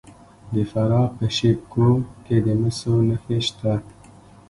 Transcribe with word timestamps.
د 0.53 0.55
فراه 0.71 1.07
په 1.17 1.25
شیب 1.35 1.59
کوه 1.71 1.93
کې 2.25 2.37
د 2.45 2.47
مسو 2.61 2.93
نښې 3.09 3.39
شته. 3.47 3.73